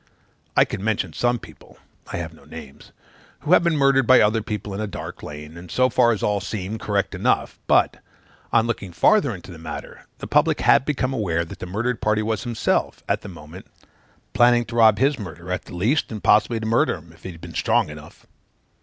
I 0.57 0.65
could 0.65 0.79
mention 0.79 1.13
some 1.13 1.37
people 1.37 1.77
(I 2.11 2.17
name 2.17 2.31
no 2.33 2.43
names) 2.45 2.91
who 3.41 3.53
have 3.53 3.61
been 3.63 3.77
murdered 3.77 4.07
by 4.07 4.19
other 4.19 4.41
people 4.41 4.73
in 4.73 4.81
a 4.81 4.87
dark 4.87 5.21
lane; 5.21 5.55
and 5.55 5.69
so 5.69 5.89
far 5.91 6.15
all 6.23 6.41
seemed 6.41 6.79
correct 6.79 7.13
enough; 7.13 7.59
but, 7.67 7.97
on 8.51 8.65
looking 8.65 8.93
farther 8.93 9.35
into 9.35 9.51
the 9.51 9.59
matter, 9.59 10.07
the 10.17 10.25
public 10.25 10.61
have 10.61 10.85
become 10.87 11.13
aware 11.13 11.45
that 11.45 11.59
the 11.59 11.67
murdered 11.67 12.01
party 12.01 12.23
was 12.23 12.45
himself, 12.45 13.03
at 13.07 13.21
the 13.21 13.29
moment, 13.29 13.67
planning 14.33 14.65
to 14.65 14.75
rob 14.75 14.97
his 14.97 15.19
murderer, 15.19 15.51
at 15.51 15.65
the 15.65 15.75
least, 15.75 16.11
and 16.11 16.23
possibly 16.23 16.59
to 16.59 16.65
murder 16.65 16.95
him, 16.95 17.13
if 17.13 17.21
he 17.21 17.31
had 17.31 17.39
been 17.41 17.53
strong 17.53 17.91
enough. 17.91 18.25